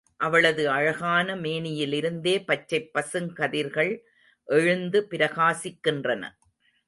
[0.17, 4.05] அவளது அழகான மேனியிலிருந்தே பச்சைப் பசுங் கதிர்கள்
[4.45, 6.23] எழுந்து பிரகாசிக்கின்றன.